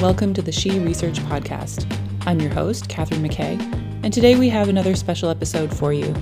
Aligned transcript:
welcome 0.00 0.32
to 0.32 0.40
the 0.40 0.50
She 0.50 0.80
Research 0.80 1.18
Podcast. 1.18 1.84
I'm 2.26 2.40
your 2.40 2.50
host, 2.50 2.88
Catherine 2.88 3.22
McKay, 3.22 3.60
and 4.02 4.10
today 4.10 4.34
we 4.34 4.48
have 4.48 4.70
another 4.70 4.94
special 4.94 5.28
episode 5.28 5.76
for 5.76 5.92
you. 5.92 6.14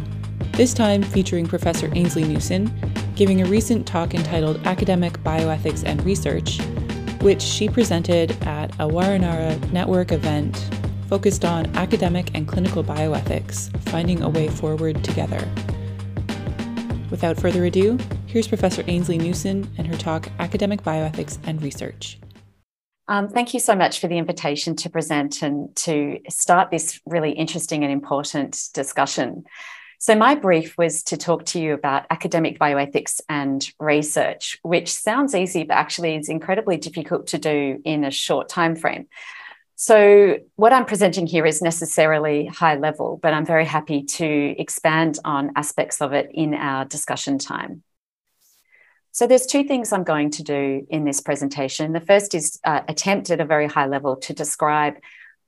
This 0.54 0.74
time 0.74 1.00
featuring 1.00 1.46
Professor 1.46 1.88
Ainsley 1.94 2.24
Newson, 2.24 2.72
giving 3.14 3.40
a 3.40 3.46
recent 3.46 3.86
talk 3.86 4.14
entitled 4.14 4.66
Academic 4.66 5.12
Bioethics 5.22 5.84
and 5.86 6.04
Research, 6.04 6.60
which 7.20 7.40
she 7.40 7.68
presented 7.68 8.32
at 8.42 8.74
a 8.80 8.88
Warrenara 8.88 9.70
Network 9.70 10.10
event 10.10 10.56
focused 11.08 11.44
on 11.44 11.66
academic 11.76 12.32
and 12.34 12.48
clinical 12.48 12.82
bioethics, 12.82 13.70
finding 13.90 14.22
a 14.22 14.28
way 14.28 14.48
forward 14.48 15.04
together. 15.04 15.48
Without 17.12 17.36
further 17.36 17.64
ado, 17.64 17.96
here's 18.26 18.48
Professor 18.48 18.82
Ainsley 18.88 19.18
Newson 19.18 19.70
and 19.78 19.86
her 19.86 19.96
talk, 19.96 20.28
Academic 20.40 20.82
Bioethics 20.82 21.38
and 21.44 21.62
Research. 21.62 22.18
Um, 23.08 23.28
thank 23.28 23.54
you 23.54 23.60
so 23.60 23.74
much 23.74 24.00
for 24.00 24.06
the 24.06 24.18
invitation 24.18 24.76
to 24.76 24.90
present 24.90 25.42
and 25.42 25.74
to 25.76 26.20
start 26.28 26.70
this 26.70 27.00
really 27.06 27.32
interesting 27.32 27.82
and 27.82 27.90
important 27.90 28.68
discussion. 28.74 29.44
So, 29.98 30.14
my 30.14 30.34
brief 30.34 30.76
was 30.76 31.02
to 31.04 31.16
talk 31.16 31.46
to 31.46 31.60
you 31.60 31.72
about 31.72 32.06
academic 32.10 32.58
bioethics 32.58 33.20
and 33.28 33.68
research, 33.80 34.58
which 34.62 34.92
sounds 34.92 35.34
easy, 35.34 35.64
but 35.64 35.74
actually 35.74 36.16
is 36.16 36.28
incredibly 36.28 36.76
difficult 36.76 37.28
to 37.28 37.38
do 37.38 37.80
in 37.84 38.04
a 38.04 38.10
short 38.10 38.48
time 38.48 38.76
frame. 38.76 39.08
So, 39.74 40.38
what 40.56 40.72
I'm 40.74 40.84
presenting 40.84 41.26
here 41.26 41.46
is 41.46 41.62
necessarily 41.62 42.46
high 42.46 42.76
level, 42.76 43.18
but 43.22 43.32
I'm 43.32 43.46
very 43.46 43.64
happy 43.64 44.02
to 44.02 44.54
expand 44.60 45.18
on 45.24 45.52
aspects 45.56 46.02
of 46.02 46.12
it 46.12 46.30
in 46.34 46.52
our 46.52 46.84
discussion 46.84 47.38
time. 47.38 47.82
So, 49.18 49.26
there's 49.26 49.46
two 49.46 49.64
things 49.64 49.92
I'm 49.92 50.04
going 50.04 50.30
to 50.30 50.44
do 50.44 50.86
in 50.90 51.04
this 51.04 51.20
presentation. 51.20 51.92
The 51.92 52.00
first 52.00 52.36
is 52.36 52.60
uh, 52.62 52.82
attempt 52.86 53.30
at 53.30 53.40
a 53.40 53.44
very 53.44 53.66
high 53.66 53.86
level 53.86 54.14
to 54.18 54.32
describe 54.32 54.94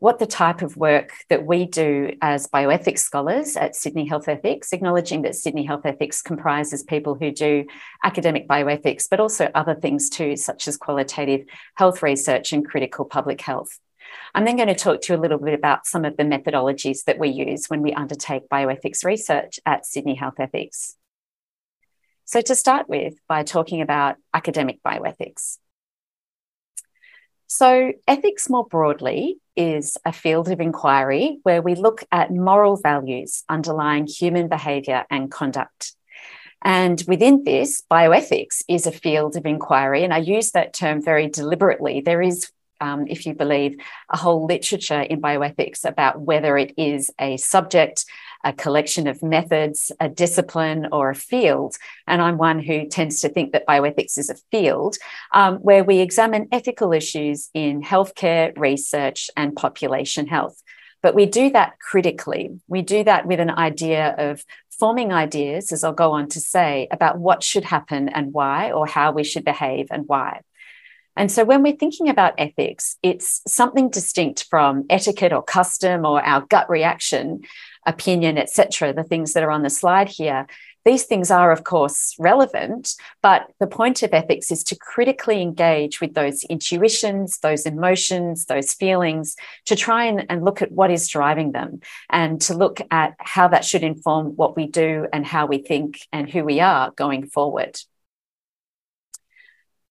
what 0.00 0.18
the 0.18 0.26
type 0.26 0.62
of 0.62 0.76
work 0.76 1.12
that 1.28 1.46
we 1.46 1.66
do 1.66 2.16
as 2.20 2.48
bioethics 2.48 2.98
scholars 2.98 3.56
at 3.56 3.76
Sydney 3.76 4.08
Health 4.08 4.26
Ethics, 4.26 4.72
acknowledging 4.72 5.22
that 5.22 5.36
Sydney 5.36 5.62
Health 5.62 5.82
Ethics 5.86 6.20
comprises 6.20 6.82
people 6.82 7.14
who 7.14 7.30
do 7.30 7.64
academic 8.02 8.48
bioethics, 8.48 9.06
but 9.08 9.20
also 9.20 9.48
other 9.54 9.76
things 9.76 10.10
too, 10.10 10.36
such 10.36 10.66
as 10.66 10.76
qualitative 10.76 11.46
health 11.76 12.02
research 12.02 12.52
and 12.52 12.66
critical 12.66 13.04
public 13.04 13.40
health. 13.40 13.78
I'm 14.34 14.46
then 14.46 14.56
going 14.56 14.66
to 14.66 14.74
talk 14.74 15.00
to 15.02 15.12
you 15.12 15.16
a 15.16 15.22
little 15.22 15.38
bit 15.38 15.54
about 15.54 15.86
some 15.86 16.04
of 16.04 16.16
the 16.16 16.24
methodologies 16.24 17.04
that 17.04 17.20
we 17.20 17.28
use 17.28 17.66
when 17.68 17.82
we 17.82 17.92
undertake 17.92 18.48
bioethics 18.48 19.04
research 19.04 19.60
at 19.64 19.86
Sydney 19.86 20.16
Health 20.16 20.40
Ethics. 20.40 20.96
So, 22.30 22.40
to 22.42 22.54
start 22.54 22.88
with, 22.88 23.14
by 23.26 23.42
talking 23.42 23.80
about 23.80 24.14
academic 24.32 24.80
bioethics. 24.84 25.58
So, 27.48 27.92
ethics 28.06 28.48
more 28.48 28.64
broadly 28.64 29.38
is 29.56 29.98
a 30.04 30.12
field 30.12 30.48
of 30.48 30.60
inquiry 30.60 31.40
where 31.42 31.60
we 31.60 31.74
look 31.74 32.04
at 32.12 32.30
moral 32.30 32.76
values 32.76 33.42
underlying 33.48 34.06
human 34.06 34.46
behaviour 34.46 35.06
and 35.10 35.28
conduct. 35.28 35.96
And 36.62 37.02
within 37.08 37.42
this, 37.42 37.82
bioethics 37.90 38.62
is 38.68 38.86
a 38.86 38.92
field 38.92 39.34
of 39.34 39.44
inquiry. 39.44 40.04
And 40.04 40.14
I 40.14 40.18
use 40.18 40.52
that 40.52 40.72
term 40.72 41.02
very 41.02 41.28
deliberately. 41.28 42.00
There 42.00 42.22
is 42.22 42.52
um, 42.80 43.06
if 43.06 43.26
you 43.26 43.34
believe, 43.34 43.76
a 44.08 44.16
whole 44.16 44.46
literature 44.46 45.00
in 45.00 45.20
bioethics 45.20 45.84
about 45.84 46.20
whether 46.20 46.56
it 46.56 46.74
is 46.76 47.10
a 47.18 47.36
subject, 47.36 48.04
a 48.44 48.52
collection 48.52 49.06
of 49.06 49.22
methods, 49.22 49.92
a 50.00 50.08
discipline, 50.08 50.88
or 50.92 51.10
a 51.10 51.14
field. 51.14 51.76
And 52.06 52.22
I'm 52.22 52.38
one 52.38 52.58
who 52.58 52.88
tends 52.88 53.20
to 53.20 53.28
think 53.28 53.52
that 53.52 53.66
bioethics 53.66 54.18
is 54.18 54.30
a 54.30 54.36
field 54.50 54.96
um, 55.32 55.56
where 55.56 55.84
we 55.84 55.98
examine 55.98 56.48
ethical 56.52 56.92
issues 56.92 57.50
in 57.54 57.82
healthcare, 57.82 58.56
research, 58.56 59.30
and 59.36 59.54
population 59.54 60.26
health. 60.26 60.62
But 61.02 61.14
we 61.14 61.26
do 61.26 61.50
that 61.50 61.78
critically. 61.78 62.60
We 62.68 62.82
do 62.82 63.04
that 63.04 63.26
with 63.26 63.40
an 63.40 63.50
idea 63.50 64.14
of 64.18 64.44
forming 64.78 65.12
ideas, 65.12 65.72
as 65.72 65.84
I'll 65.84 65.92
go 65.92 66.12
on 66.12 66.28
to 66.28 66.40
say, 66.40 66.88
about 66.90 67.18
what 67.18 67.42
should 67.42 67.64
happen 67.64 68.08
and 68.08 68.32
why, 68.32 68.72
or 68.72 68.86
how 68.86 69.12
we 69.12 69.24
should 69.24 69.44
behave 69.44 69.88
and 69.90 70.08
why. 70.08 70.40
And 71.16 71.30
so 71.30 71.44
when 71.44 71.62
we're 71.62 71.76
thinking 71.76 72.08
about 72.08 72.34
ethics, 72.38 72.96
it's 73.02 73.42
something 73.46 73.90
distinct 73.90 74.46
from 74.48 74.84
etiquette 74.88 75.32
or 75.32 75.42
custom 75.42 76.06
or 76.06 76.22
our 76.22 76.42
gut 76.42 76.70
reaction, 76.70 77.42
opinion, 77.86 78.38
etc., 78.38 78.92
the 78.92 79.04
things 79.04 79.32
that 79.32 79.42
are 79.42 79.50
on 79.50 79.62
the 79.62 79.70
slide 79.70 80.08
here. 80.08 80.46
These 80.84 81.04
things 81.04 81.30
are, 81.30 81.52
of 81.52 81.62
course, 81.62 82.14
relevant, 82.18 82.94
but 83.20 83.50
the 83.58 83.66
point 83.66 84.02
of 84.02 84.14
ethics 84.14 84.50
is 84.50 84.64
to 84.64 84.76
critically 84.76 85.42
engage 85.42 86.00
with 86.00 86.14
those 86.14 86.42
intuitions, 86.44 87.38
those 87.40 87.66
emotions, 87.66 88.46
those 88.46 88.72
feelings, 88.72 89.36
to 89.66 89.76
try 89.76 90.04
and, 90.04 90.24
and 90.30 90.42
look 90.42 90.62
at 90.62 90.72
what 90.72 90.90
is 90.90 91.06
driving 91.06 91.52
them 91.52 91.80
and 92.08 92.40
to 92.42 92.54
look 92.54 92.80
at 92.90 93.14
how 93.18 93.48
that 93.48 93.64
should 93.64 93.82
inform 93.82 94.36
what 94.36 94.56
we 94.56 94.66
do 94.66 95.06
and 95.12 95.26
how 95.26 95.44
we 95.44 95.58
think 95.58 95.98
and 96.12 96.30
who 96.30 96.44
we 96.44 96.60
are 96.60 96.92
going 96.92 97.26
forward. 97.26 97.78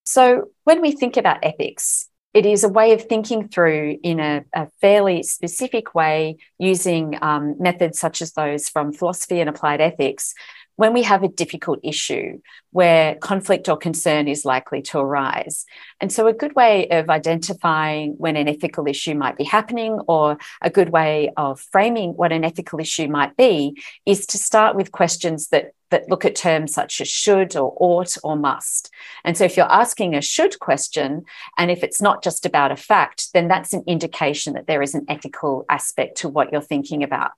So, 0.04 0.50
when 0.64 0.80
we 0.80 0.92
think 0.92 1.16
about 1.16 1.38
ethics, 1.42 2.08
it 2.32 2.46
is 2.46 2.62
a 2.62 2.68
way 2.68 2.92
of 2.92 3.04
thinking 3.04 3.48
through 3.48 3.98
in 4.02 4.20
a, 4.20 4.44
a 4.54 4.68
fairly 4.80 5.22
specific 5.22 5.94
way 5.94 6.36
using 6.58 7.18
um, 7.22 7.56
methods 7.58 7.98
such 7.98 8.22
as 8.22 8.32
those 8.32 8.68
from 8.68 8.92
philosophy 8.92 9.40
and 9.40 9.48
applied 9.50 9.80
ethics 9.80 10.34
when 10.80 10.94
we 10.94 11.02
have 11.02 11.22
a 11.22 11.28
difficult 11.28 11.78
issue 11.82 12.40
where 12.70 13.14
conflict 13.16 13.68
or 13.68 13.76
concern 13.76 14.26
is 14.26 14.46
likely 14.46 14.80
to 14.80 14.98
arise. 14.98 15.66
And 16.00 16.10
so, 16.10 16.26
a 16.26 16.32
good 16.32 16.56
way 16.56 16.88
of 16.88 17.10
identifying 17.10 18.14
when 18.16 18.34
an 18.36 18.48
ethical 18.48 18.86
issue 18.86 19.14
might 19.14 19.36
be 19.36 19.44
happening, 19.44 19.98
or 20.08 20.38
a 20.62 20.70
good 20.70 20.88
way 20.88 21.32
of 21.36 21.60
framing 21.60 22.12
what 22.12 22.32
an 22.32 22.44
ethical 22.44 22.80
issue 22.80 23.08
might 23.08 23.36
be, 23.36 23.82
is 24.06 24.24
to 24.28 24.38
start 24.38 24.74
with 24.74 24.90
questions 24.90 25.48
that 25.48 25.72
that 25.90 26.08
look 26.08 26.24
at 26.24 26.34
terms 26.34 26.74
such 26.74 27.00
as 27.00 27.08
should 27.08 27.56
or 27.56 27.74
ought 27.78 28.16
or 28.24 28.36
must. 28.36 28.90
And 29.24 29.36
so, 29.36 29.44
if 29.44 29.56
you're 29.56 29.70
asking 29.70 30.14
a 30.14 30.22
should 30.22 30.58
question, 30.58 31.24
and 31.58 31.70
if 31.70 31.82
it's 31.82 32.00
not 32.00 32.22
just 32.22 32.46
about 32.46 32.72
a 32.72 32.76
fact, 32.76 33.32
then 33.34 33.48
that's 33.48 33.72
an 33.72 33.84
indication 33.86 34.54
that 34.54 34.66
there 34.66 34.82
is 34.82 34.94
an 34.94 35.04
ethical 35.08 35.64
aspect 35.68 36.18
to 36.18 36.28
what 36.28 36.52
you're 36.52 36.60
thinking 36.60 37.02
about. 37.02 37.32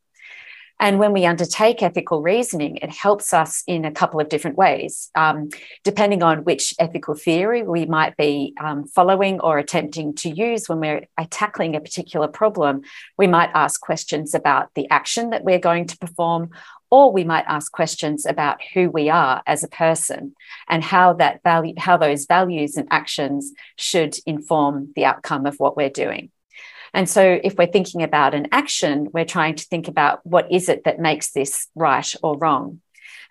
And 0.82 0.98
when 0.98 1.12
we 1.12 1.24
undertake 1.26 1.80
ethical 1.80 2.22
reasoning, 2.22 2.78
it 2.78 2.90
helps 2.90 3.32
us 3.32 3.62
in 3.68 3.84
a 3.84 3.92
couple 3.92 4.18
of 4.20 4.28
different 4.28 4.56
ways. 4.56 5.10
Um, 5.14 5.50
depending 5.84 6.24
on 6.24 6.42
which 6.42 6.74
ethical 6.76 7.14
theory 7.14 7.62
we 7.62 7.86
might 7.86 8.16
be 8.16 8.52
um, 8.60 8.88
following 8.88 9.38
or 9.38 9.58
attempting 9.58 10.12
to 10.16 10.28
use 10.28 10.68
when 10.68 10.80
we're 10.80 11.06
tackling 11.30 11.76
a 11.76 11.80
particular 11.80 12.26
problem, 12.26 12.82
we 13.16 13.28
might 13.28 13.50
ask 13.54 13.80
questions 13.80 14.34
about 14.34 14.70
the 14.74 14.90
action 14.90 15.30
that 15.30 15.44
we're 15.44 15.60
going 15.60 15.86
to 15.86 15.96
perform. 15.98 16.50
Or 16.92 17.10
we 17.10 17.24
might 17.24 17.46
ask 17.48 17.72
questions 17.72 18.26
about 18.26 18.60
who 18.74 18.90
we 18.90 19.08
are 19.08 19.42
as 19.46 19.64
a 19.64 19.68
person 19.68 20.36
and 20.68 20.84
how 20.84 21.14
that 21.14 21.42
value, 21.42 21.72
how 21.78 21.96
those 21.96 22.26
values 22.26 22.76
and 22.76 22.86
actions 22.90 23.50
should 23.78 24.18
inform 24.26 24.92
the 24.94 25.06
outcome 25.06 25.46
of 25.46 25.56
what 25.56 25.74
we're 25.74 25.88
doing. 25.88 26.30
And 26.92 27.08
so, 27.08 27.40
if 27.42 27.54
we're 27.56 27.72
thinking 27.72 28.02
about 28.02 28.34
an 28.34 28.48
action, 28.52 29.08
we're 29.14 29.24
trying 29.24 29.54
to 29.54 29.64
think 29.64 29.88
about 29.88 30.20
what 30.26 30.52
is 30.52 30.68
it 30.68 30.84
that 30.84 31.00
makes 31.00 31.30
this 31.30 31.68
right 31.74 32.14
or 32.22 32.36
wrong. 32.36 32.81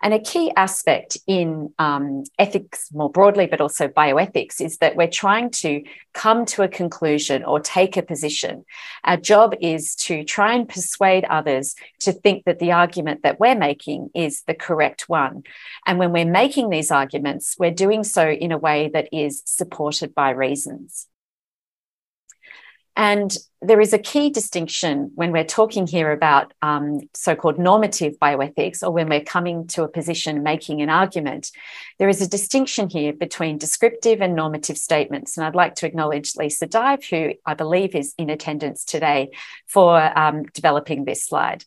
And 0.02 0.12
a 0.12 0.18
key 0.18 0.52
aspect 0.56 1.16
in 1.26 1.72
um, 1.78 2.24
ethics 2.38 2.92
more 2.92 3.10
broadly, 3.10 3.46
but 3.46 3.60
also 3.60 3.86
bioethics, 3.86 4.60
is 4.60 4.78
that 4.78 4.96
we're 4.96 5.06
trying 5.06 5.50
to 5.50 5.84
come 6.12 6.44
to 6.46 6.62
a 6.62 6.68
conclusion 6.68 7.44
or 7.44 7.60
take 7.60 7.96
a 7.96 8.02
position. 8.02 8.64
Our 9.04 9.16
job 9.16 9.54
is 9.60 9.94
to 9.96 10.24
try 10.24 10.54
and 10.54 10.68
persuade 10.68 11.24
others 11.26 11.76
to 12.00 12.12
think 12.12 12.44
that 12.44 12.58
the 12.58 12.72
argument 12.72 13.22
that 13.22 13.38
we're 13.38 13.54
making 13.54 14.10
is 14.12 14.42
the 14.42 14.54
correct 14.54 15.08
one. 15.08 15.44
And 15.86 16.00
when 16.00 16.12
we're 16.12 16.24
making 16.24 16.70
these 16.70 16.90
arguments, 16.90 17.54
we're 17.58 17.70
doing 17.70 18.02
so 18.02 18.28
in 18.28 18.50
a 18.50 18.58
way 18.58 18.90
that 18.92 19.08
is 19.12 19.42
supported 19.44 20.14
by 20.14 20.30
reasons. 20.30 21.06
And 22.94 23.34
there 23.62 23.80
is 23.80 23.92
a 23.92 23.98
key 23.98 24.28
distinction 24.28 25.12
when 25.14 25.32
we're 25.32 25.44
talking 25.44 25.86
here 25.86 26.12
about 26.12 26.52
um, 26.60 27.00
so 27.14 27.34
called 27.34 27.58
normative 27.58 28.18
bioethics, 28.20 28.82
or 28.82 28.90
when 28.90 29.08
we're 29.08 29.24
coming 29.24 29.66
to 29.68 29.84
a 29.84 29.88
position 29.88 30.42
making 30.42 30.82
an 30.82 30.90
argument. 30.90 31.50
There 31.98 32.08
is 32.08 32.20
a 32.20 32.28
distinction 32.28 32.90
here 32.90 33.12
between 33.12 33.56
descriptive 33.56 34.20
and 34.20 34.34
normative 34.34 34.76
statements. 34.76 35.36
And 35.36 35.46
I'd 35.46 35.54
like 35.54 35.76
to 35.76 35.86
acknowledge 35.86 36.36
Lisa 36.36 36.66
Dive, 36.66 37.04
who 37.04 37.32
I 37.46 37.54
believe 37.54 37.94
is 37.94 38.14
in 38.18 38.28
attendance 38.28 38.84
today, 38.84 39.30
for 39.66 39.96
um, 40.18 40.42
developing 40.52 41.04
this 41.04 41.24
slide. 41.24 41.64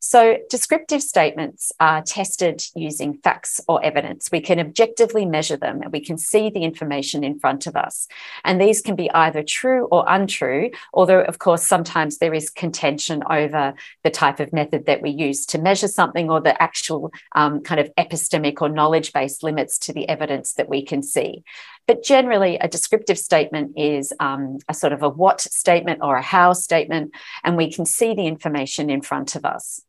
So, 0.00 0.38
descriptive 0.50 1.02
statements 1.02 1.72
are 1.80 2.02
tested 2.02 2.62
using 2.74 3.14
facts 3.14 3.60
or 3.66 3.84
evidence. 3.84 4.28
We 4.30 4.40
can 4.40 4.60
objectively 4.60 5.26
measure 5.26 5.56
them 5.56 5.82
and 5.82 5.92
we 5.92 6.00
can 6.00 6.18
see 6.18 6.50
the 6.50 6.62
information 6.62 7.24
in 7.24 7.38
front 7.38 7.66
of 7.66 7.76
us. 7.76 8.06
And 8.44 8.60
these 8.60 8.80
can 8.80 8.94
be 8.94 9.10
either 9.10 9.42
true 9.42 9.86
or 9.86 10.04
untrue, 10.06 10.70
although, 10.92 11.20
of 11.20 11.38
course, 11.38 11.66
sometimes 11.66 12.18
there 12.18 12.34
is 12.34 12.50
contention 12.50 13.22
over 13.30 13.74
the 14.04 14.10
type 14.10 14.40
of 14.40 14.52
method 14.52 14.86
that 14.86 15.02
we 15.02 15.10
use 15.10 15.46
to 15.46 15.58
measure 15.58 15.88
something 15.88 16.30
or 16.30 16.40
the 16.40 16.60
actual 16.62 17.12
um, 17.34 17.62
kind 17.62 17.80
of 17.80 17.90
epistemic 17.96 18.60
or 18.60 18.68
knowledge 18.68 19.12
based 19.12 19.42
limits 19.42 19.78
to 19.78 19.92
the 19.92 20.08
evidence 20.08 20.54
that 20.54 20.68
we 20.68 20.84
can 20.84 21.02
see. 21.02 21.42
But 21.86 22.02
generally, 22.02 22.58
a 22.58 22.68
descriptive 22.68 23.18
statement 23.18 23.78
is 23.78 24.12
um, 24.18 24.58
a 24.68 24.74
sort 24.74 24.92
of 24.92 25.02
a 25.02 25.08
what 25.08 25.40
statement 25.40 26.00
or 26.02 26.16
a 26.16 26.22
how 26.22 26.52
statement, 26.52 27.12
and 27.44 27.56
we 27.56 27.72
can 27.72 27.86
see 27.86 28.14
the 28.14 28.26
information 28.26 28.90
in 28.90 29.02
front 29.02 29.36
of 29.36 29.44
us. 29.44 29.80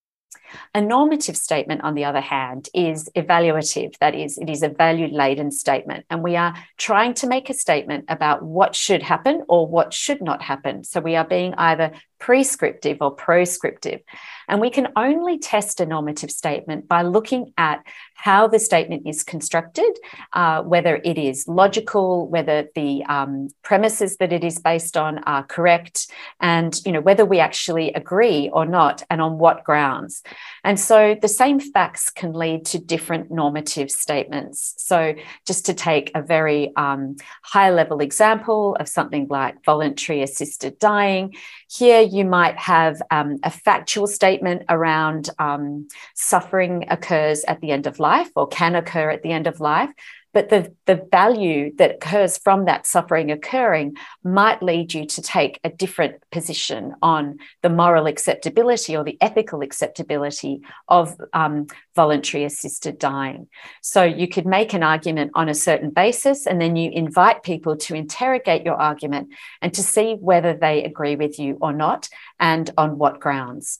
A 0.74 0.82
normative 0.82 1.38
statement, 1.38 1.82
on 1.84 1.94
the 1.94 2.06
other 2.06 2.22
hand, 2.22 2.70
is 2.74 3.10
evaluative. 3.16 3.98
That 4.00 4.16
is, 4.16 4.38
it 4.38 4.50
is 4.50 4.64
a 4.64 4.70
value 4.70 5.08
laden 5.08 5.52
statement. 5.52 6.06
And 6.10 6.24
we 6.24 6.36
are 6.36 6.56
trying 6.78 7.14
to 7.16 7.28
make 7.28 7.50
a 7.50 7.54
statement 7.54 8.06
about 8.08 8.44
what 8.44 8.76
should 8.76 9.04
happen 9.04 9.44
or 9.48 9.68
what 9.68 9.94
should 9.94 10.22
not 10.22 10.42
happen. 10.42 10.84
So 10.84 11.00
we 11.00 11.16
are 11.16 11.26
being 11.26 11.54
either 11.56 11.92
prescriptive 12.27 12.97
or 13.00 13.09
proscriptive. 13.09 14.01
And 14.50 14.59
we 14.59 14.69
can 14.69 14.89
only 14.97 15.39
test 15.39 15.79
a 15.79 15.85
normative 15.85 16.29
statement 16.29 16.85
by 16.85 17.03
looking 17.03 17.53
at 17.57 17.85
how 18.15 18.47
the 18.47 18.59
statement 18.59 19.03
is 19.06 19.24
constructed, 19.24 19.97
uh, 20.33 20.62
whether 20.63 21.00
it 21.06 21.18
is 21.18 21.47
logical, 21.47 22.27
whether 22.27 22.68
the 22.75 23.03
um, 23.06 23.50
premises 23.62 24.18
that 24.18 24.33
it 24.33 24.44
is 24.44 24.59
based 24.59 24.97
on 24.97 25.19
are 25.19 25.44
correct, 25.44 26.12
and 26.41 26.81
you 26.85 26.91
know 26.91 27.00
whether 27.00 27.25
we 27.25 27.39
actually 27.39 27.94
agree 27.94 28.50
or 28.51 28.65
not, 28.65 29.03
and 29.09 29.21
on 29.21 29.38
what 29.38 29.63
grounds. 29.63 30.24
And 30.63 30.79
so 30.79 31.15
the 31.21 31.27
same 31.27 31.59
facts 31.59 32.09
can 32.09 32.33
lead 32.33 32.65
to 32.65 32.79
different 32.79 33.29
normative 33.29 33.91
statements. 33.91 34.74
So 34.77 35.13
just 35.45 35.65
to 35.68 35.74
take 35.74 36.12
a 36.15 36.21
very 36.21 36.75
um, 36.75 37.18
high 37.44 37.69
level 37.69 38.00
example 38.01 38.75
of 38.79 38.89
something 38.89 39.27
like 39.29 39.63
voluntary 39.63 40.24
assisted 40.24 40.79
dying, 40.79 41.35
here 41.69 42.01
you 42.18 42.25
might 42.25 42.58
have 42.58 43.02
um, 43.12 43.38
a 43.44 43.52
factual 43.52 44.08
statement 44.08 44.64
around 44.69 45.30
um, 45.40 45.88
suffering 46.16 46.86
occurs 46.90 47.44
at 47.46 47.62
the 47.62 47.72
end 47.72 47.88
of 47.88 48.00
life 48.00 48.30
or 48.36 48.48
can 48.48 48.75
occur 48.75 49.10
at 49.10 49.24
the 49.24 49.31
end 49.31 49.48
of 49.48 49.60
life. 49.60 49.92
But 50.38 50.50
the, 50.50 50.72
the 50.86 51.04
value 51.10 51.75
that 51.78 51.95
occurs 51.95 52.38
from 52.38 52.66
that 52.66 52.86
suffering 52.86 53.31
occurring 53.31 53.98
might 54.24 54.62
lead 54.62 54.94
you 54.94 55.07
to 55.07 55.22
take 55.24 55.60
a 55.63 55.72
different 55.72 56.22
position 56.31 56.94
on 57.01 57.39
the 57.63 57.72
moral 57.72 58.06
acceptability 58.06 58.95
or 58.95 59.04
the 59.04 59.18
ethical 59.19 59.63
acceptability 59.63 60.62
of 60.88 61.18
um, 61.34 61.66
voluntary 61.95 62.44
assisted 62.44 63.00
dying. 63.00 63.48
So 63.81 64.04
you 64.04 64.28
could 64.28 64.45
make 64.45 64.75
an 64.75 64.84
argument 64.84 65.31
on 65.34 65.50
a 65.50 65.56
certain 65.56 65.89
basis, 65.89 66.45
and 66.45 66.62
then 66.62 66.75
you 66.75 66.92
invite 66.92 67.42
people 67.42 67.75
to 67.75 67.95
interrogate 67.95 68.63
your 68.63 68.80
argument 68.80 69.30
and 69.63 69.74
to 69.74 69.81
see 69.81 70.18
whether 70.19 70.54
they 70.54 70.84
agree 70.84 71.16
with 71.16 71.39
you 71.39 71.57
or 71.62 71.74
not, 71.74 72.10
and 72.39 72.69
on 72.78 73.00
what 73.00 73.19
grounds. 73.19 73.80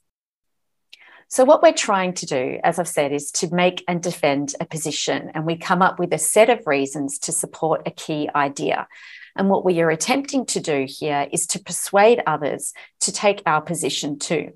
So, 1.30 1.44
what 1.44 1.62
we're 1.62 1.74
trying 1.74 2.14
to 2.14 2.26
do, 2.26 2.58
as 2.64 2.80
I've 2.80 2.88
said, 2.88 3.12
is 3.12 3.32
to 3.32 3.54
make 3.54 3.84
and 3.88 4.02
defend 4.02 4.56
a 4.62 4.66
position, 4.66 5.30
and 5.34 5.46
we 5.46 5.58
come 5.58 5.82
up 5.82 6.00
with 6.00 6.14
a 6.14 6.18
set 6.18 6.50
of 6.50 6.66
reasons 6.66 7.20
to 7.20 7.34
support 7.34 7.82
a 7.86 7.92
key 7.92 8.30
idea. 8.34 8.88
And 9.36 9.50
what 9.50 9.66
we 9.66 9.82
are 9.82 9.90
attempting 9.90 10.46
to 10.48 10.62
do 10.62 10.86
here 10.88 11.28
is 11.32 11.46
to 11.48 11.60
persuade 11.60 12.24
others 12.26 12.74
to 13.02 13.12
take 13.12 13.44
our 13.46 13.62
position 13.62 14.20
too. 14.20 14.54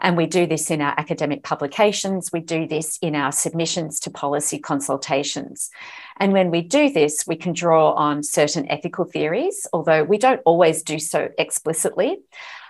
And 0.00 0.16
we 0.16 0.26
do 0.26 0.46
this 0.46 0.70
in 0.70 0.80
our 0.80 0.94
academic 0.96 1.42
publications, 1.42 2.30
we 2.32 2.40
do 2.40 2.66
this 2.66 2.98
in 3.02 3.14
our 3.14 3.32
submissions 3.32 4.00
to 4.00 4.10
policy 4.10 4.58
consultations. 4.58 5.70
And 6.18 6.32
when 6.32 6.50
we 6.50 6.62
do 6.62 6.90
this, 6.90 7.24
we 7.26 7.36
can 7.36 7.52
draw 7.52 7.92
on 7.92 8.22
certain 8.22 8.70
ethical 8.70 9.04
theories, 9.04 9.66
although 9.72 10.04
we 10.04 10.16
don't 10.16 10.40
always 10.44 10.82
do 10.82 10.98
so 10.98 11.28
explicitly. 11.36 12.18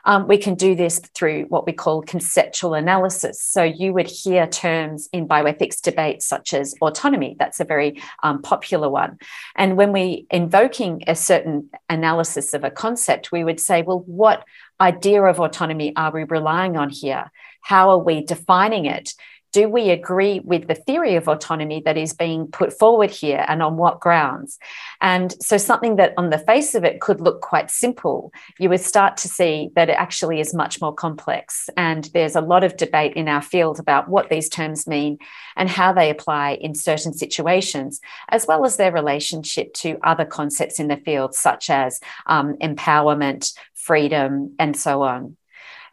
Um, 0.08 0.26
we 0.26 0.38
can 0.38 0.55
do 0.55 0.75
this 0.75 1.00
through 1.14 1.44
what 1.50 1.66
we 1.66 1.72
call 1.72 2.00
conceptual 2.00 2.72
analysis. 2.72 3.43
So 3.43 3.62
you 3.62 3.93
would 3.93 4.08
hear 4.08 4.46
terms 4.46 5.06
in 5.12 5.28
bioethics 5.28 5.82
debates 5.82 6.26
such 6.26 6.55
as 6.55 6.75
autonomy. 6.81 7.37
That's 7.38 7.60
a 7.60 7.64
very 7.64 8.00
um, 8.22 8.40
popular 8.40 8.88
one. 8.88 9.19
And 9.55 9.76
when 9.76 9.93
we 9.93 10.26
invoking 10.31 11.05
a 11.06 11.14
certain 11.14 11.69
analysis 11.90 12.55
of 12.55 12.64
a 12.64 12.70
concept, 12.70 13.32
we 13.32 13.44
would 13.44 13.60
say, 13.60 13.82
well, 13.82 14.02
what 14.06 14.44
idea 14.81 15.22
of 15.22 15.40
autonomy 15.40 15.94
are 15.94 16.10
we 16.10 16.25
relying 16.25 16.78
on 16.78 16.88
here? 16.88 17.31
How 17.60 17.90
are 17.90 17.99
we 17.99 18.25
defining 18.25 18.87
it? 18.87 19.12
Do 19.53 19.69
we 19.69 19.91
agree 19.91 20.41
with 20.41 20.69
the 20.69 20.75
theory 20.75 21.17
of 21.17 21.29
autonomy 21.29 21.83
that 21.85 21.97
is 21.97 22.12
being 22.12 22.47
put 22.49 22.79
forward 22.79 23.11
here 23.11 23.45
and 23.49 23.62
on 23.62 23.77
what 23.77 24.00
grounds? 24.00 24.59
And 25.00 25.35
so, 25.43 25.56
something 25.56 25.97
that 25.97 26.12
on 26.17 26.31
the 26.31 26.39
face 26.39 26.75
of 26.75 26.85
it 26.85 27.00
could 27.00 27.21
look 27.21 27.41
quite 27.41 27.71
simple, 27.71 28.33
you 28.59 28.69
would 28.69 28.81
start 28.81 29.17
to 29.19 29.29
see 29.29 29.71
that 29.75 29.89
it 29.89 29.97
actually 29.99 30.41
is 30.41 30.55
much 30.55 30.81
more 30.81 30.95
complex. 30.95 31.71
And 31.77 32.05
there's 32.12 32.37
a 32.37 32.41
lot 32.41 32.65
of 32.65 32.77
debate 32.77 33.15
in 33.15 33.29
our 33.29 33.43
field 33.43 33.79
about 33.79 34.09
what 34.09 34.29
these 34.29 34.49
terms 34.49 34.87
mean 34.87 35.19
and 35.56 35.69
how 35.69 35.93
they 35.93 36.11
apply 36.11 36.59
in 36.61 36.75
certain 36.75 37.12
situations, 37.12 38.01
as 38.29 38.47
well 38.47 38.65
as 38.65 38.77
their 38.77 38.93
relationship 38.93 39.73
to 39.75 39.99
other 40.03 40.25
concepts 40.25 40.79
in 40.79 40.89
the 40.89 40.97
field, 40.97 41.35
such 41.35 41.71
as 41.71 42.01
um, 42.27 42.56
empowerment, 42.56 43.53
freedom, 43.75 44.55
and 44.59 44.77
so 44.77 45.03
on 45.03 45.37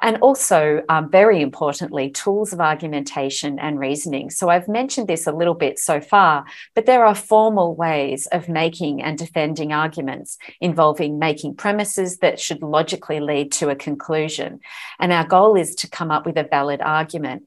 and 0.02 0.18
also, 0.18 0.82
um, 0.90 1.10
very 1.10 1.42
importantly, 1.42 2.10
tools 2.10 2.54
of 2.54 2.60
argumentation 2.60 3.60
and 3.60 3.80
reasoning. 3.80 4.30
So 4.30 4.50
I've 4.50 4.68
mentioned 4.68 5.08
this 5.08 5.28
a 5.28 5.32
little 5.32 5.54
bit 5.54 5.80
so 5.80 6.02
far, 6.02 6.46
but 6.74 6.86
there 6.86 7.06
are 7.06 7.16
formal 7.16 7.76
ways 7.76 8.28
of 8.32 8.50
making 8.50 9.02
and 9.02 9.18
defending 9.18 9.74
arguments 9.74 10.38
involving 10.62 11.20
making 11.20 11.56
premises 11.56 12.18
that 12.18 12.40
should 12.40 12.62
logically 12.62 13.20
lead 13.20 13.52
to 13.54 13.70
a 13.70 13.76
conclusion. 13.76 14.60
And 15.00 15.12
our 15.12 15.26
goal 15.26 15.56
is 15.56 15.76
to 15.76 15.90
come 15.90 16.12
up 16.12 16.26
with 16.26 16.38
a 16.38 16.44
valid 16.44 16.82
argument. 16.82 17.44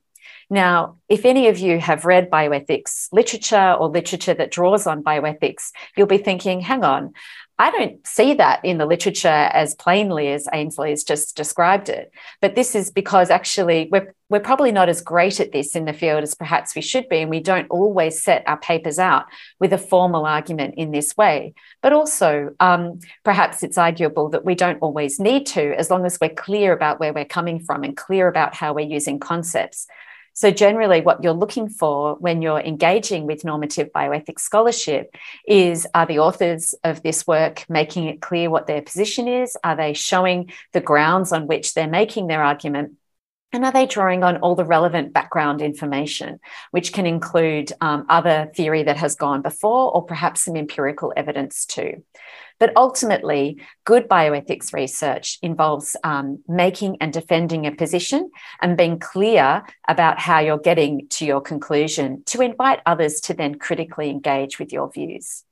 Now, 0.50 0.96
if 1.08 1.26
any 1.26 1.48
of 1.48 1.58
you 1.58 1.78
have 1.78 2.06
read 2.06 2.30
bioethics 2.30 3.08
literature 3.12 3.72
or 3.78 3.88
literature 3.88 4.32
that 4.32 4.50
draws 4.50 4.86
on 4.86 5.04
bioethics, 5.04 5.72
you'll 5.94 6.06
be 6.06 6.18
thinking, 6.18 6.60
hang 6.60 6.84
on, 6.84 7.12
I 7.60 7.72
don't 7.72 8.06
see 8.06 8.34
that 8.34 8.64
in 8.64 8.78
the 8.78 8.87
literature 8.87 9.28
as 9.28 9.75
plainly 9.75 10.28
as 10.28 10.46
Ainsley 10.52 10.90
has 10.90 11.02
just 11.02 11.37
described 11.37 11.88
it. 11.88 12.12
But 12.40 12.55
this 12.55 12.76
is 12.76 12.93
because 12.93 13.31
actually 13.31 13.88
we're, 13.90 14.14
we're 14.28 14.38
probably 14.38 14.70
not 14.70 14.88
as 14.88 15.00
great 15.00 15.40
at 15.40 15.50
this 15.50 15.75
in 15.75 15.84
the 15.84 15.93
field 15.93 16.22
as 16.22 16.37
perhaps 16.37 16.76
we 16.76 16.82
should 16.82 17.08
be. 17.08 17.19
And 17.19 17.31
we 17.31 17.40
don't 17.40 17.66
always 17.69 18.22
set 18.22 18.44
our 18.46 18.58
papers 18.58 19.00
out 19.00 19.26
with 19.58 19.72
a 19.72 19.78
formal 19.78 20.25
argument 20.25 20.75
in 20.76 20.93
this 20.93 21.16
way. 21.16 21.52
But 21.82 21.93
also, 21.93 22.55
um, 22.60 23.00
perhaps 23.25 23.64
it's 23.64 23.78
arguable 23.78 24.28
that 24.31 24.44
we 24.44 24.54
don't 24.54 24.78
always 24.81 25.19
need 25.19 25.44
to, 25.46 25.76
as 25.76 25.90
long 25.90 26.06
as 26.06 26.19
we're 26.20 26.28
clear 26.28 26.72
about 26.72 27.00
where 27.00 27.12
we're 27.12 27.25
coming 27.25 27.58
from 27.58 27.82
and 27.82 27.96
clear 27.96 28.28
about 28.28 28.54
how 28.54 28.72
we're 28.72 28.87
using 28.87 29.19
concepts. 29.19 29.88
So, 30.38 30.52
generally, 30.52 31.00
what 31.00 31.25
you're 31.25 31.32
looking 31.32 31.69
for 31.69 32.14
when 32.14 32.43
you're 32.43 32.61
engaging 32.61 33.26
with 33.26 33.44
normative 33.44 33.90
bioethics 33.93 34.38
scholarship 34.38 35.17
is 35.49 35.85
are 35.96 36.06
the 36.06 36.20
authors 36.20 36.76
of 36.85 37.02
this 37.02 37.26
work 37.26 37.64
making 37.68 38.04
it 38.04 38.23
clear 38.23 38.49
what 38.49 38.68
their 38.68 38.80
position 38.80 39.26
is? 39.26 39.57
Are 39.64 39.75
they 39.75 39.95
showing 39.95 40.52
the 40.73 40.80
grounds 40.80 41.33
on 41.33 41.49
which 41.49 41.75
they're 41.75 41.88
making 41.88 42.28
their 42.28 42.45
argument? 42.45 42.92
And 43.52 43.64
are 43.64 43.73
they 43.73 43.87
drawing 43.87 44.23
on 44.23 44.37
all 44.37 44.54
the 44.54 44.64
relevant 44.64 45.12
background 45.12 45.61
information, 45.61 46.38
which 46.71 46.92
can 46.92 47.04
include 47.04 47.73
um, 47.80 48.07
other 48.09 48.52
theory 48.54 48.85
that 48.85 48.99
has 48.99 49.16
gone 49.16 49.42
before 49.42 49.90
or 49.92 50.04
perhaps 50.04 50.42
some 50.42 50.54
empirical 50.54 51.12
evidence 51.16 51.66
too? 51.66 52.04
But 52.58 52.72
ultimately, 52.76 53.60
good 53.84 54.08
bioethics 54.08 54.72
research 54.72 55.38
involves 55.42 55.96
um, 56.02 56.42
making 56.48 56.96
and 57.00 57.12
defending 57.12 57.66
a 57.66 57.72
position 57.72 58.30
and 58.60 58.76
being 58.76 58.98
clear 58.98 59.62
about 59.86 60.18
how 60.18 60.40
you're 60.40 60.58
getting 60.58 61.06
to 61.10 61.24
your 61.24 61.40
conclusion 61.40 62.22
to 62.26 62.40
invite 62.40 62.80
others 62.84 63.20
to 63.22 63.34
then 63.34 63.56
critically 63.56 64.10
engage 64.10 64.58
with 64.58 64.72
your 64.72 64.90
views. 64.90 65.44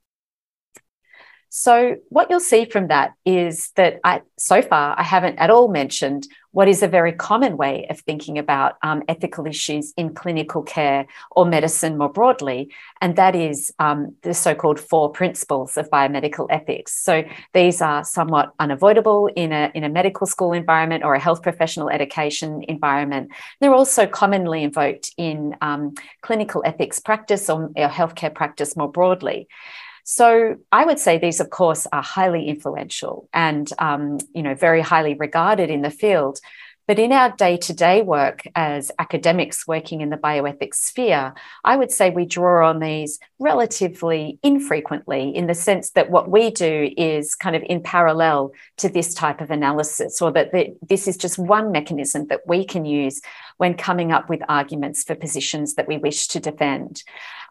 So, 1.48 1.96
what 2.10 2.28
you'll 2.28 2.40
see 2.40 2.64
from 2.66 2.88
that 2.88 3.12
is 3.24 3.70
that 3.76 4.00
I, 4.04 4.22
so 4.38 4.60
far, 4.60 4.94
I 4.98 5.02
haven't 5.02 5.38
at 5.38 5.48
all 5.48 5.68
mentioned 5.68 6.26
what 6.56 6.68
is 6.68 6.82
a 6.82 6.88
very 6.88 7.12
common 7.12 7.58
way 7.58 7.86
of 7.90 8.00
thinking 8.00 8.38
about 8.38 8.78
um, 8.82 9.02
ethical 9.08 9.46
issues 9.46 9.92
in 9.98 10.14
clinical 10.14 10.62
care 10.62 11.06
or 11.30 11.44
medicine 11.44 11.98
more 11.98 12.08
broadly, 12.08 12.72
and 13.02 13.14
that 13.16 13.36
is 13.36 13.70
um, 13.78 14.16
the 14.22 14.32
so 14.32 14.54
called 14.54 14.80
four 14.80 15.12
principles 15.12 15.76
of 15.76 15.90
biomedical 15.90 16.46
ethics. 16.48 16.94
So 16.94 17.24
these 17.52 17.82
are 17.82 18.02
somewhat 18.04 18.54
unavoidable 18.58 19.26
in 19.36 19.52
a, 19.52 19.70
in 19.74 19.84
a 19.84 19.90
medical 19.90 20.26
school 20.26 20.54
environment 20.54 21.04
or 21.04 21.14
a 21.14 21.20
health 21.20 21.42
professional 21.42 21.90
education 21.90 22.64
environment. 22.68 23.32
They're 23.60 23.74
also 23.74 24.06
commonly 24.06 24.62
invoked 24.62 25.12
in 25.18 25.56
um, 25.60 25.92
clinical 26.22 26.62
ethics 26.64 26.98
practice 27.00 27.50
or, 27.50 27.64
or 27.76 27.88
healthcare 27.90 28.34
practice 28.34 28.78
more 28.78 28.90
broadly. 28.90 29.46
So 30.08 30.54
I 30.70 30.84
would 30.84 31.00
say 31.00 31.18
these, 31.18 31.40
of 31.40 31.50
course, 31.50 31.88
are 31.92 32.00
highly 32.00 32.46
influential 32.46 33.28
and 33.34 33.68
um, 33.80 34.18
you 34.32 34.42
know 34.42 34.54
very 34.54 34.80
highly 34.80 35.14
regarded 35.14 35.68
in 35.68 35.82
the 35.82 35.90
field. 35.90 36.38
But 36.86 36.98
in 36.98 37.12
our 37.12 37.30
day 37.30 37.56
to 37.56 37.72
day 37.72 38.02
work 38.02 38.42
as 38.54 38.92
academics 38.98 39.66
working 39.66 40.00
in 40.00 40.10
the 40.10 40.16
bioethics 40.16 40.76
sphere, 40.76 41.34
I 41.64 41.76
would 41.76 41.90
say 41.90 42.10
we 42.10 42.26
draw 42.26 42.68
on 42.68 42.78
these 42.78 43.18
relatively 43.38 44.38
infrequently 44.42 45.34
in 45.34 45.46
the 45.46 45.54
sense 45.54 45.90
that 45.90 46.10
what 46.10 46.30
we 46.30 46.50
do 46.50 46.90
is 46.96 47.34
kind 47.34 47.56
of 47.56 47.62
in 47.66 47.82
parallel 47.82 48.52
to 48.78 48.88
this 48.88 49.14
type 49.14 49.40
of 49.40 49.50
analysis, 49.50 50.22
or 50.22 50.30
that 50.32 50.52
this 50.88 51.08
is 51.08 51.16
just 51.16 51.38
one 51.38 51.72
mechanism 51.72 52.28
that 52.28 52.40
we 52.46 52.64
can 52.64 52.84
use 52.84 53.20
when 53.58 53.74
coming 53.74 54.12
up 54.12 54.28
with 54.28 54.42
arguments 54.48 55.02
for 55.02 55.14
positions 55.14 55.74
that 55.74 55.88
we 55.88 55.96
wish 55.96 56.28
to 56.28 56.40
defend. 56.40 57.02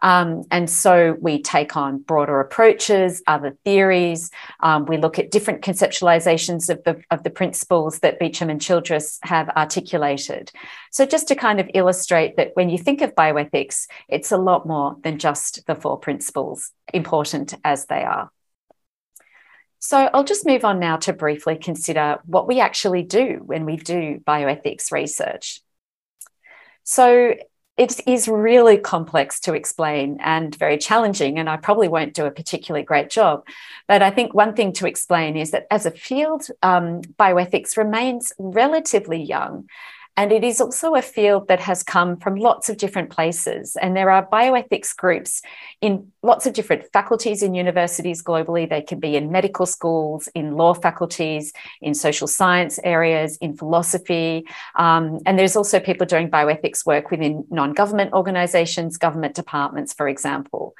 Um, 0.02 0.44
and 0.50 0.68
so 0.68 1.16
we 1.20 1.42
take 1.42 1.76
on 1.76 1.98
broader 1.98 2.38
approaches, 2.40 3.22
other 3.26 3.56
theories. 3.64 4.30
Um, 4.60 4.84
we 4.86 4.98
look 4.98 5.18
at 5.18 5.30
different 5.30 5.62
conceptualizations 5.62 6.68
of 6.68 6.84
the, 6.84 7.02
of 7.10 7.22
the 7.22 7.30
principles 7.30 8.00
that 8.00 8.18
Beauchamp 8.18 8.50
and 8.50 8.60
Childress 8.60 9.18
have 9.26 9.48
articulated. 9.50 10.50
So, 10.90 11.04
just 11.06 11.28
to 11.28 11.34
kind 11.34 11.60
of 11.60 11.70
illustrate 11.74 12.36
that 12.36 12.52
when 12.54 12.70
you 12.70 12.78
think 12.78 13.02
of 13.02 13.14
bioethics, 13.14 13.86
it's 14.08 14.32
a 14.32 14.38
lot 14.38 14.66
more 14.66 14.96
than 15.02 15.18
just 15.18 15.66
the 15.66 15.74
four 15.74 15.98
principles, 15.98 16.72
important 16.92 17.54
as 17.64 17.86
they 17.86 18.02
are. 18.02 18.30
So 19.78 20.10
I'll 20.12 20.24
just 20.24 20.46
move 20.46 20.64
on 20.64 20.80
now 20.80 20.96
to 20.96 21.12
briefly 21.12 21.56
consider 21.56 22.18
what 22.24 22.48
we 22.48 22.60
actually 22.60 23.02
do 23.02 23.40
when 23.44 23.64
we 23.64 23.76
do 23.76 24.20
bioethics 24.26 24.90
research. 24.90 25.60
So 26.82 27.34
it 27.76 28.00
is 28.06 28.26
really 28.26 28.78
complex 28.78 29.38
to 29.40 29.52
explain 29.52 30.18
and 30.20 30.54
very 30.54 30.78
challenging, 30.78 31.38
and 31.38 31.48
I 31.48 31.58
probably 31.58 31.88
won't 31.88 32.14
do 32.14 32.24
a 32.24 32.30
particularly 32.30 32.84
great 32.84 33.10
job. 33.10 33.46
But 33.86 34.02
I 34.02 34.10
think 34.10 34.32
one 34.32 34.54
thing 34.54 34.72
to 34.74 34.86
explain 34.86 35.36
is 35.36 35.50
that 35.50 35.66
as 35.70 35.84
a 35.84 35.90
field, 35.90 36.46
um, 36.62 37.02
bioethics 37.02 37.76
remains 37.76 38.32
relatively 38.38 39.22
young. 39.22 39.68
And 40.16 40.32
it 40.32 40.42
is 40.42 40.60
also 40.60 40.94
a 40.94 41.02
field 41.02 41.48
that 41.48 41.60
has 41.60 41.82
come 41.82 42.16
from 42.16 42.36
lots 42.36 42.70
of 42.70 42.78
different 42.78 43.10
places. 43.10 43.76
And 43.76 43.94
there 43.94 44.10
are 44.10 44.26
bioethics 44.26 44.96
groups 44.96 45.42
in 45.82 46.10
lots 46.22 46.46
of 46.46 46.54
different 46.54 46.90
faculties 46.92 47.42
in 47.42 47.54
universities 47.54 48.22
globally. 48.22 48.68
They 48.68 48.80
can 48.80 48.98
be 48.98 49.16
in 49.16 49.30
medical 49.30 49.66
schools, 49.66 50.28
in 50.34 50.56
law 50.56 50.72
faculties, 50.72 51.52
in 51.82 51.94
social 51.94 52.26
science 52.26 52.80
areas, 52.82 53.36
in 53.38 53.56
philosophy. 53.56 54.46
Um, 54.76 55.20
and 55.26 55.38
there's 55.38 55.56
also 55.56 55.80
people 55.80 56.06
doing 56.06 56.30
bioethics 56.30 56.86
work 56.86 57.10
within 57.10 57.44
non 57.50 57.74
government 57.74 58.14
organizations, 58.14 58.96
government 58.96 59.34
departments, 59.34 59.92
for 59.92 60.08
example. 60.08 60.74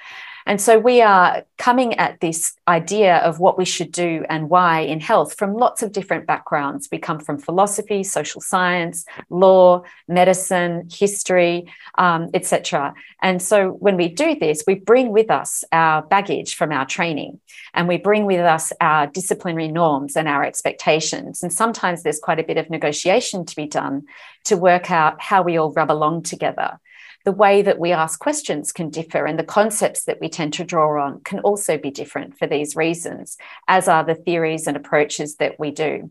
And 0.47 0.61
so 0.61 0.79
we 0.79 1.03
are 1.03 1.45
coming 1.59 1.95
at 1.95 2.21
this 2.21 2.55
idea 2.69 3.17
of 3.19 3.41
what 3.41 3.59
we 3.59 3.65
should 3.65 3.91
do 3.91 4.25
and 4.29 4.49
why 4.49 4.81
in 4.81 5.01
health 5.01 5.37
from 5.37 5.55
lots 5.55 5.83
of 5.83 5.91
different 5.91 6.25
backgrounds. 6.25 6.89
We 6.91 6.99
come 6.99 7.19
from 7.19 7.39
philosophy, 7.39 8.05
social 8.05 8.41
science, 8.41 9.05
law, 9.29 9.83
medicine, 10.07 10.89
history, 10.91 11.73
um, 11.99 12.31
etc. 12.33 12.95
And 13.21 13.43
so 13.43 13.71
when 13.71 13.97
we 13.97 14.09
do 14.09 14.37
this, 14.39 14.63
we 14.69 14.77
bring 14.77 15.11
with 15.11 15.33
us 15.33 15.65
our 15.73 16.03
baggage 16.03 16.55
from 16.55 16.71
our 16.71 16.87
training 16.87 17.41
and 17.75 17.89
we 17.89 17.99
bring 17.99 18.25
with 18.25 18.41
us 18.41 18.73
our 18.81 19.09
disciplinary 19.09 19.69
norms 19.69 20.17
and 20.17 20.29
our 20.29 20.45
expectations. 20.45 21.43
And 21.43 21.53
sometimes 21.53 22.05
there's 22.05 22.21
quite 22.21 22.39
a 22.39 22.45
bit 22.45 22.57
of 22.57 22.71
negotiation 22.71 23.45
to 23.47 23.57
be 23.57 23.67
done 23.67 24.05
to 24.45 24.57
work 24.57 24.93
out 24.93 25.21
how 25.21 25.43
we 25.43 25.57
all 25.57 25.73
rub 25.73 25.91
along 25.91 26.23
together 26.23 26.79
the 27.27 27.33
way 27.33 27.61
that 27.61 27.81
we 27.81 27.91
ask 27.91 28.21
questions 28.21 28.73
can 28.73 28.89
differ, 28.89 29.27
and 29.27 29.37
the 29.37 29.43
concepts 29.43 30.05
that 30.05 30.21
we 30.21 30.29
tend 30.29 30.53
to 30.53 30.65
draw 30.65 31.05
on 31.05 31.21
can 31.23 31.41
also 31.41 31.77
be 31.77 31.91
different 31.91 32.39
for 32.39 32.47
these 32.47 32.77
reasons, 32.77 33.37
as 33.67 33.89
are 33.89 34.05
the 34.05 34.15
theories 34.15 34.69
and 34.69 34.77
approaches 34.77 35.35
that 35.37 35.59
we 35.59 35.73
do. 35.73 36.09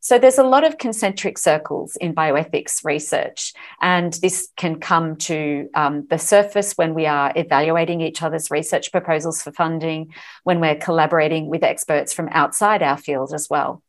So, 0.00 0.18
there's 0.18 0.36
a 0.36 0.44
lot 0.44 0.64
of 0.64 0.76
concentric 0.76 1.38
circles 1.38 1.96
in 1.96 2.14
bioethics 2.14 2.84
research, 2.84 3.54
and 3.80 4.12
this 4.12 4.50
can 4.58 4.78
come 4.78 5.16
to 5.16 5.70
um, 5.74 6.06
the 6.10 6.18
surface 6.18 6.74
when 6.74 6.92
we 6.92 7.06
are 7.06 7.32
evaluating 7.34 8.02
each 8.02 8.22
other's 8.22 8.50
research 8.50 8.92
proposals 8.92 9.40
for 9.40 9.52
funding, 9.52 10.12
when 10.44 10.60
we're 10.60 10.76
collaborating 10.76 11.48
with 11.48 11.64
experts 11.64 12.12
from 12.12 12.28
outside 12.30 12.82
our 12.82 12.98
field 12.98 13.32
as 13.32 13.48
well. 13.48 13.82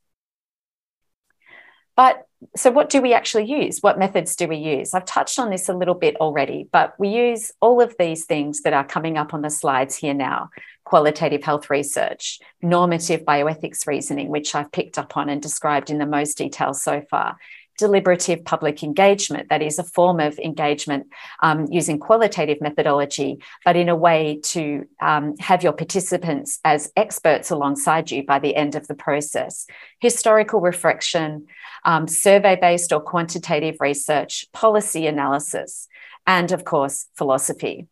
But 1.98 2.25
so, 2.55 2.72
what 2.72 2.89
do 2.89 3.01
we 3.01 3.13
actually 3.13 3.46
use? 3.46 3.79
What 3.81 4.00
methods 4.00 4.36
do 4.36 4.48
we 4.48 4.58
use? 4.58 4.93
I've 4.93 5.05
touched 5.05 5.39
on 5.39 5.50
this 5.50 5.67
a 5.67 5.74
little 5.74 5.96
bit 5.96 6.15
already, 6.17 6.67
but 6.72 6.93
we 6.98 7.10
use 7.10 7.51
all 7.60 7.81
of 7.81 7.96
these 8.00 8.25
things 8.25 8.62
that 8.62 8.74
are 8.74 8.86
coming 8.86 9.17
up 9.17 9.34
on 9.34 9.41
the 9.41 9.50
slides 9.50 9.96
here 9.96 10.13
now 10.13 10.50
qualitative 10.89 11.43
health 11.43 11.69
research, 11.69 12.39
normative 12.63 13.22
bioethics 13.22 13.86
reasoning, 13.86 14.27
which 14.29 14.55
I've 14.55 14.72
picked 14.72 14.98
up 14.98 15.15
on 15.15 15.29
and 15.29 15.39
described 15.39 15.91
in 15.91 16.00
the 16.00 16.05
most 16.08 16.36
detail 16.36 16.74
so 16.74 17.03
far, 17.12 17.38
deliberative 17.79 18.43
public 18.45 18.83
engagement. 18.83 19.50
That 19.50 19.62
is 19.62 19.79
a 19.79 19.83
form 19.83 20.19
of 20.19 20.38
engagement 20.38 21.07
um, 21.41 21.65
using 21.71 21.98
qualitative 21.98 22.62
methodology, 22.62 23.41
but 23.65 23.75
in 23.75 23.89
a 23.89 23.95
way 23.95 24.39
to 24.43 24.86
um, 25.01 25.36
have 25.39 25.63
your 25.63 25.74
participants 25.74 26.59
as 26.63 26.91
experts 26.95 27.50
alongside 27.50 28.12
you 28.12 28.24
by 28.24 28.39
the 28.39 28.55
end 28.55 28.75
of 28.75 28.88
the 28.88 28.95
process. 28.95 29.65
Historical 30.00 30.59
reflection, 30.59 31.48
um, 31.86 32.07
survey 32.07 32.55
based 32.59 32.91
or 32.91 33.00
quantitative 33.00 33.77
research, 33.79 34.45
policy 34.51 35.07
analysis, 35.07 35.88
and 36.27 36.51
of 36.51 36.65
course, 36.65 37.07
philosophy. 37.15 37.88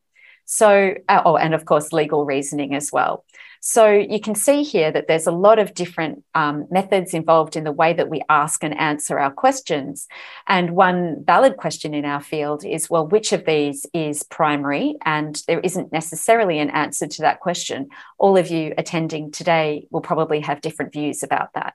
So, 0.46 0.94
uh, 1.10 1.22
oh, 1.26 1.36
and 1.36 1.54
of 1.54 1.66
course, 1.66 1.92
legal 1.92 2.24
reasoning 2.24 2.74
as 2.74 2.90
well. 2.92 3.26
So 3.70 3.92
you 3.92 4.22
can 4.22 4.34
see 4.34 4.64
here 4.64 4.94
that 4.94 5.10
there's 5.10 5.28
a 5.28 5.32
lot 5.34 5.60
of 5.60 5.74
different 5.74 6.24
um, 6.34 6.68
methods 6.72 7.14
involved 7.14 7.58
in 7.58 7.66
the 7.66 7.72
way 7.74 7.92
that 7.92 8.08
we 8.08 8.22
ask 8.30 8.64
and 8.64 8.74
answer 8.80 9.20
our 9.20 9.30
questions. 9.30 10.08
And 10.48 10.72
one 10.72 11.26
valid 11.26 11.58
question 11.58 11.94
in 11.94 12.06
our 12.06 12.22
field 12.22 12.64
is 12.64 12.90
well, 12.90 13.06
which 13.06 13.34
of 13.34 13.44
these 13.44 13.86
is 13.94 14.24
primary? 14.24 14.96
And 15.04 15.44
there 15.48 15.60
isn't 15.60 15.92
necessarily 15.92 16.60
an 16.60 16.70
answer 16.70 17.08
to 17.08 17.22
that 17.24 17.42
question. 17.42 17.90
All 18.18 18.38
of 18.38 18.50
you 18.50 18.74
attending 18.78 19.32
today 19.32 19.86
will 19.92 20.00
probably 20.00 20.40
have 20.40 20.62
different 20.62 20.94
views 20.94 21.22
about 21.22 21.52
that. 21.56 21.74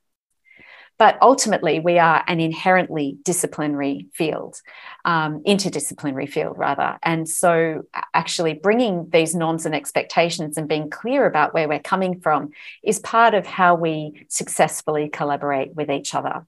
But 1.03 1.19
ultimately, 1.21 1.81
we 1.81 1.99
are 1.99 2.23
an 2.29 2.39
inherently 2.39 3.19
disciplinary 3.25 4.07
field, 4.15 4.63
um, 5.05 5.43
interdisciplinary 5.43 6.29
field, 6.29 6.57
rather. 6.57 6.97
And 7.03 7.29
so, 7.29 7.83
actually, 8.15 8.55
bringing 8.55 9.11
these 9.11 9.35
norms 9.35 9.67
and 9.67 9.75
expectations 9.75 10.57
and 10.57 10.69
being 10.69 10.91
clear 10.91 11.27
about 11.27 11.55
where 11.55 11.69
we're 11.69 11.81
coming 11.81 12.21
from 12.21 12.51
is 12.85 13.01
part 13.01 13.35
of 13.35 13.47
how 13.47 13.75
we 13.75 14.27
successfully 14.29 15.09
collaborate 15.09 15.75
with 15.75 15.91
each 15.91 16.15
other. 16.15 16.47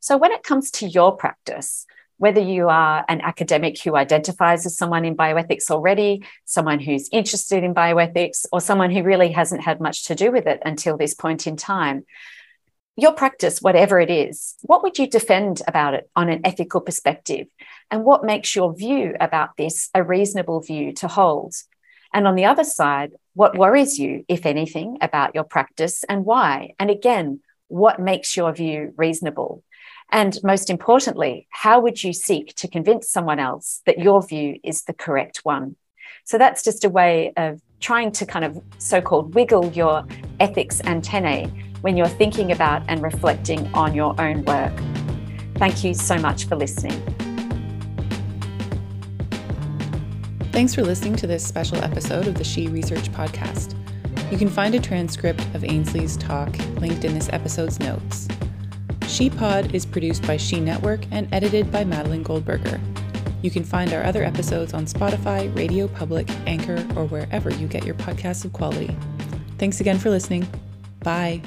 So, 0.00 0.16
when 0.16 0.32
it 0.32 0.42
comes 0.42 0.70
to 0.70 0.88
your 0.88 1.14
practice, 1.14 1.84
whether 2.16 2.40
you 2.40 2.70
are 2.70 3.04
an 3.10 3.20
academic 3.20 3.78
who 3.82 3.94
identifies 3.94 4.64
as 4.64 4.78
someone 4.78 5.04
in 5.04 5.14
bioethics 5.14 5.70
already, 5.70 6.24
someone 6.46 6.80
who's 6.80 7.10
interested 7.12 7.62
in 7.62 7.74
bioethics, 7.74 8.46
or 8.52 8.62
someone 8.62 8.90
who 8.90 9.02
really 9.02 9.32
hasn't 9.32 9.64
had 9.64 9.82
much 9.82 10.06
to 10.06 10.14
do 10.14 10.32
with 10.32 10.46
it 10.46 10.62
until 10.64 10.96
this 10.96 11.12
point 11.12 11.46
in 11.46 11.58
time, 11.58 12.06
your 12.98 13.12
practice, 13.12 13.62
whatever 13.62 14.00
it 14.00 14.10
is, 14.10 14.56
what 14.62 14.82
would 14.82 14.98
you 14.98 15.06
defend 15.06 15.62
about 15.68 15.94
it 15.94 16.10
on 16.16 16.28
an 16.28 16.40
ethical 16.44 16.80
perspective? 16.80 17.46
And 17.92 18.04
what 18.04 18.24
makes 18.24 18.56
your 18.56 18.74
view 18.74 19.14
about 19.20 19.56
this 19.56 19.88
a 19.94 20.02
reasonable 20.02 20.60
view 20.60 20.92
to 20.94 21.06
hold? 21.06 21.54
And 22.12 22.26
on 22.26 22.34
the 22.34 22.46
other 22.46 22.64
side, 22.64 23.12
what 23.34 23.56
worries 23.56 24.00
you, 24.00 24.24
if 24.26 24.44
anything, 24.44 24.98
about 25.00 25.36
your 25.36 25.44
practice 25.44 26.02
and 26.08 26.24
why? 26.24 26.74
And 26.80 26.90
again, 26.90 27.38
what 27.68 28.00
makes 28.00 28.36
your 28.36 28.52
view 28.52 28.92
reasonable? 28.96 29.62
And 30.10 30.36
most 30.42 30.68
importantly, 30.68 31.46
how 31.50 31.78
would 31.78 32.02
you 32.02 32.12
seek 32.12 32.52
to 32.56 32.66
convince 32.66 33.08
someone 33.08 33.38
else 33.38 33.80
that 33.86 34.00
your 34.00 34.26
view 34.26 34.58
is 34.64 34.82
the 34.82 34.94
correct 34.94 35.42
one? 35.44 35.76
So 36.24 36.36
that's 36.36 36.64
just 36.64 36.84
a 36.84 36.90
way 36.90 37.32
of 37.36 37.60
trying 37.78 38.10
to 38.10 38.26
kind 38.26 38.44
of 38.44 38.60
so 38.78 39.00
called 39.00 39.36
wiggle 39.36 39.70
your 39.70 40.04
ethics 40.40 40.80
antennae 40.80 41.67
when 41.80 41.96
you're 41.96 42.08
thinking 42.08 42.52
about 42.52 42.82
and 42.88 43.02
reflecting 43.02 43.66
on 43.74 43.94
your 43.94 44.18
own 44.20 44.44
work. 44.44 44.72
Thank 45.56 45.84
you 45.84 45.94
so 45.94 46.18
much 46.18 46.46
for 46.46 46.56
listening. 46.56 47.00
Thanks 50.52 50.74
for 50.74 50.82
listening 50.82 51.14
to 51.16 51.26
this 51.26 51.46
special 51.46 51.78
episode 51.84 52.26
of 52.26 52.34
the 52.34 52.44
She 52.44 52.68
Research 52.68 53.10
Podcast. 53.12 53.74
You 54.30 54.38
can 54.38 54.48
find 54.48 54.74
a 54.74 54.80
transcript 54.80 55.40
of 55.54 55.64
Ainsley's 55.64 56.16
talk 56.16 56.56
linked 56.80 57.04
in 57.04 57.14
this 57.14 57.28
episode's 57.32 57.78
notes. 57.80 58.28
She 59.06 59.30
Pod 59.30 59.74
is 59.74 59.86
produced 59.86 60.26
by 60.26 60.36
She 60.36 60.60
Network 60.60 61.00
and 61.10 61.32
edited 61.32 61.72
by 61.72 61.84
Madeline 61.84 62.22
Goldberger. 62.22 62.80
You 63.40 63.50
can 63.50 63.64
find 63.64 63.92
our 63.92 64.02
other 64.02 64.24
episodes 64.24 64.74
on 64.74 64.86
Spotify, 64.86 65.54
Radio 65.56 65.88
Public, 65.88 66.28
Anchor, 66.46 66.84
or 66.96 67.06
wherever 67.06 67.50
you 67.50 67.66
get 67.68 67.84
your 67.84 67.94
podcasts 67.94 68.44
of 68.44 68.52
quality. 68.52 68.94
Thanks 69.58 69.80
again 69.80 69.98
for 69.98 70.10
listening. 70.10 70.46
Bye. 71.00 71.40